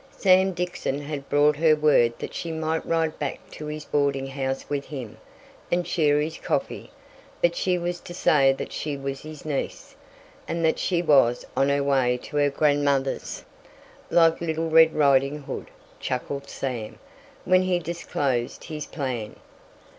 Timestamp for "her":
1.57-1.75, 11.69-11.83, 12.37-12.49